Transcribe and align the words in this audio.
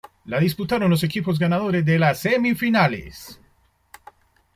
La 0.25 0.39
disputaron 0.39 0.89
los 0.89 1.03
equipos 1.03 1.37
ganadores 1.37 1.85
de 1.85 1.99
las 1.99 2.21
semifinales. 2.21 3.39